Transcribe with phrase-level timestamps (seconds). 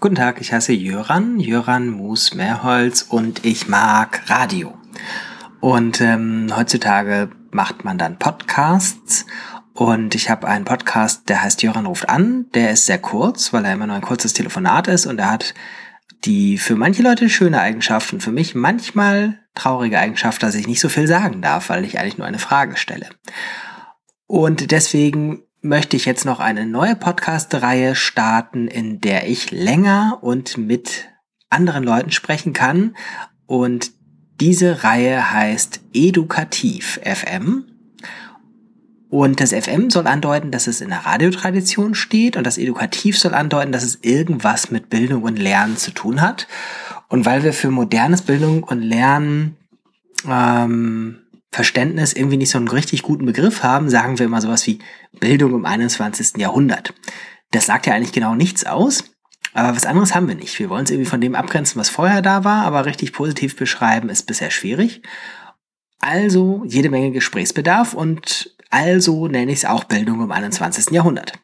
[0.00, 4.76] Guten Tag, ich heiße Jöran, Jöran Mus Mehrholz und ich mag Radio.
[5.60, 9.24] Und ähm, heutzutage macht man dann Podcasts
[9.72, 12.46] und ich habe einen Podcast, der heißt Jöran ruft an.
[12.54, 15.54] Der ist sehr kurz, weil er immer nur ein kurzes Telefonat ist und er hat
[16.24, 20.80] die für manche Leute schöne Eigenschaft und für mich manchmal traurige Eigenschaft, dass ich nicht
[20.80, 23.08] so viel sagen darf, weil ich eigentlich nur eine Frage stelle.
[24.26, 30.58] Und deswegen möchte ich jetzt noch eine neue Podcast-Reihe starten, in der ich länger und
[30.58, 31.08] mit
[31.48, 32.94] anderen Leuten sprechen kann.
[33.46, 33.92] Und
[34.40, 37.64] diese Reihe heißt Edukativ FM.
[39.08, 43.32] Und das FM soll andeuten, dass es in der Radiotradition steht und das Edukativ soll
[43.32, 46.46] andeuten, dass es irgendwas mit Bildung und Lernen zu tun hat.
[47.08, 49.56] Und weil wir für modernes Bildung und Lernen
[50.28, 51.23] ähm,
[51.54, 54.80] Verständnis irgendwie nicht so einen richtig guten Begriff haben, sagen wir immer sowas wie
[55.12, 56.36] Bildung im 21.
[56.38, 56.94] Jahrhundert.
[57.52, 59.04] Das sagt ja eigentlich genau nichts aus,
[59.52, 60.58] aber was anderes haben wir nicht.
[60.58, 64.08] Wir wollen es irgendwie von dem abgrenzen, was vorher da war, aber richtig positiv beschreiben
[64.08, 65.02] ist bisher schwierig.
[66.00, 70.90] Also jede Menge Gesprächsbedarf und also nenne ich es auch Bildung im 21.
[70.90, 71.34] Jahrhundert.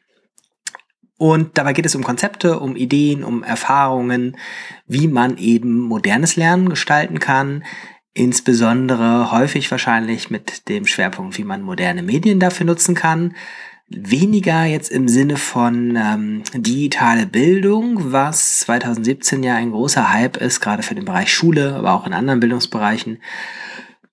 [1.19, 4.37] Und dabei geht es um Konzepte, um Ideen, um Erfahrungen,
[4.87, 7.63] wie man eben modernes Lernen gestalten kann,
[8.15, 13.35] insbesondere häufig wahrscheinlich mit dem Schwerpunkt, wie man moderne Medien dafür nutzen kann.
[13.89, 20.61] Weniger jetzt im Sinne von ähm, digitale Bildung, was 2017 ja ein großer Hype ist,
[20.61, 23.19] gerade für den Bereich Schule, aber auch in anderen Bildungsbereichen.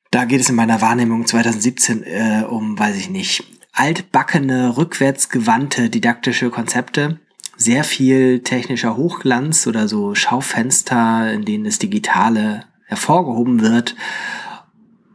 [0.10, 6.50] Da geht es in meiner Wahrnehmung 2017 äh, um, weiß ich nicht, altbackene, rückwärtsgewandte didaktische
[6.50, 7.20] Konzepte.
[7.56, 13.96] Sehr viel technischer Hochglanz oder so Schaufenster, in denen das Digitale hervorgehoben wird.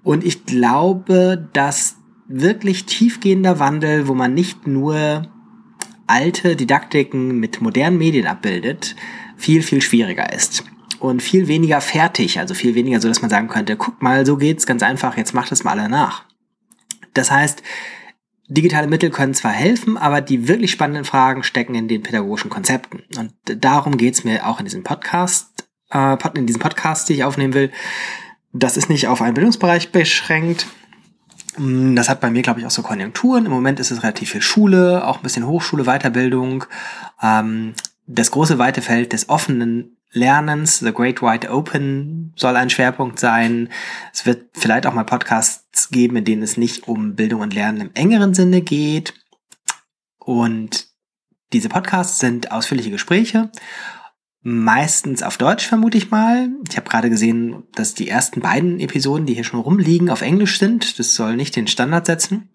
[0.05, 1.97] Und ich glaube, dass
[2.29, 5.27] wirklich tiefgehender Wandel, wo man nicht nur
[6.07, 8.95] alte Didaktiken mit modernen Medien abbildet,
[9.37, 10.65] viel, viel schwieriger ist.
[10.99, 14.37] Und viel weniger fertig, also viel weniger so, dass man sagen könnte, guck mal, so
[14.37, 16.25] geht's ganz einfach, jetzt macht es mal alle nach.
[17.15, 17.63] Das heißt,
[18.49, 23.03] digitale Mittel können zwar helfen, aber die wirklich spannenden Fragen stecken in den pädagogischen Konzepten.
[23.19, 27.55] Und darum geht's mir auch in diesem Podcast äh, in diesem Podcast, die ich aufnehmen
[27.55, 27.71] will.
[28.53, 30.67] Das ist nicht auf einen Bildungsbereich beschränkt.
[31.57, 33.47] Mm, das hat bei mir, glaube ich, auch so Konjunkturen.
[33.47, 36.65] Im Moment ist es relativ viel Schule, auch ein bisschen Hochschule, Weiterbildung.
[37.23, 37.75] Ähm,
[38.07, 43.71] das große weite Feld des offenen Lernens, The Great Wide Open, soll ein Schwerpunkt sein.
[44.13, 47.81] Es wird vielleicht auch mal Podcasts geben, in denen es nicht um Bildung und Lernen
[47.81, 49.15] im engeren Sinne geht.
[50.19, 50.89] Und
[51.55, 53.51] diese Podcasts sind ausführliche Gespräche
[54.45, 56.49] Meistens auf Deutsch, vermute ich mal.
[56.69, 60.59] Ich habe gerade gesehen, dass die ersten beiden Episoden, die hier schon rumliegen, auf Englisch
[60.59, 60.99] sind.
[60.99, 62.51] Das soll nicht den Standard setzen.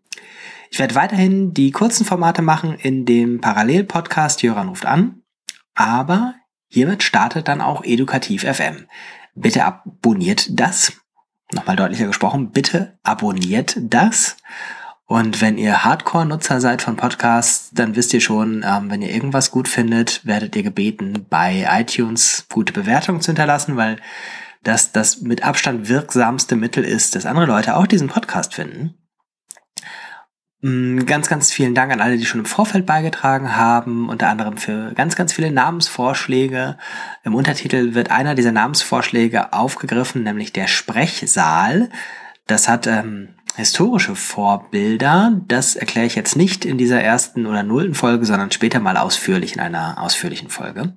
[0.69, 5.21] Ich werde weiterhin die kurzen Formate machen in dem Parallel-Podcast Jöran ruft an.
[5.75, 6.35] Aber
[6.67, 8.87] hiermit startet dann auch Edukativ FM.
[9.33, 10.91] Bitte abonniert das.
[11.53, 14.35] Nochmal deutlicher gesprochen, bitte abonniert das.
[15.09, 19.51] Und wenn ihr Hardcore-Nutzer seid von Podcasts, dann wisst ihr schon, ähm, wenn ihr irgendwas
[19.51, 23.96] gut findet, werdet ihr gebeten, bei iTunes gute Bewertungen zu hinterlassen, weil
[24.63, 28.96] das das mit Abstand wirksamste Mittel ist, dass andere Leute auch diesen Podcast finden.
[30.59, 34.57] Mm, ganz, ganz vielen Dank an alle, die schon im Vorfeld beigetragen haben, unter anderem
[34.57, 36.78] für ganz, ganz viele Namensvorschläge.
[37.23, 41.90] Im Untertitel wird einer dieser Namensvorschläge aufgegriffen, nämlich der Sprechsaal.
[42.46, 45.41] Das hat ähm, historische Vorbilder.
[45.47, 49.56] Das erkläre ich jetzt nicht in dieser ersten oder nullten Folge, sondern später mal ausführlich
[49.56, 50.95] in einer ausführlichen Folge.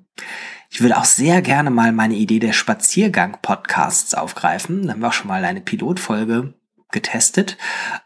[0.68, 4.86] Ich würde auch sehr gerne mal meine Idee der Spaziergang-Podcasts aufgreifen.
[4.86, 6.52] Da haben wir auch schon mal eine Pilotfolge
[6.92, 7.56] getestet.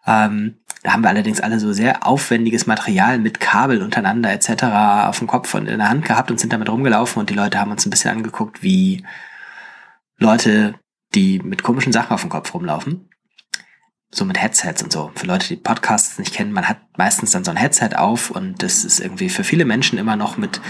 [0.06, 4.64] Ähm, da haben wir allerdings alle so sehr aufwendiges Material mit Kabel untereinander etc.
[5.09, 7.59] auf dem Kopf und in der Hand gehabt und sind damit rumgelaufen und die Leute
[7.59, 9.04] haben uns ein bisschen angeguckt, wie
[10.16, 10.75] Leute,
[11.14, 13.09] die mit komischen Sachen auf dem Kopf rumlaufen
[14.16, 15.10] so mit Headsets und so.
[15.14, 18.62] Für Leute, die Podcasts nicht kennen, man hat meistens dann so ein Headset auf und
[18.62, 20.60] das ist irgendwie für viele Menschen immer noch mit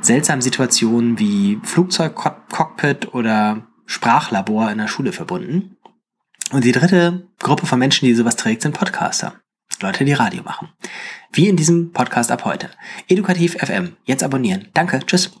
[0.00, 5.76] seltsamen Situationen wie Flugzeugcockpit oder Sprachlabor in der Schule verbunden.
[6.52, 9.34] Und die dritte Gruppe von Menschen, die sowas trägt, sind Podcaster.
[9.80, 10.68] Leute, die Radio machen.
[11.32, 12.70] Wie in diesem Podcast ab heute.
[13.08, 13.96] Edukativ FM.
[14.04, 14.68] Jetzt abonnieren.
[14.72, 15.00] Danke.
[15.04, 15.32] Tschüss.